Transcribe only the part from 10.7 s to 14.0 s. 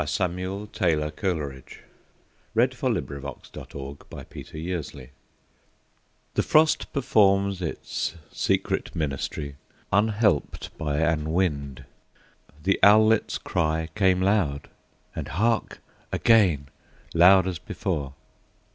by an wind. The owlet's cry